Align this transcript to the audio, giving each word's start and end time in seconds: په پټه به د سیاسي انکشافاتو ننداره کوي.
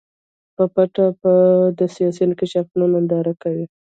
په 0.55 0.63
پټه 0.73 1.05
به 1.19 1.33
د 1.79 1.81
سیاسي 1.95 2.21
انکشافاتو 2.25 2.91
ننداره 2.93 3.33
کوي. 3.41 3.65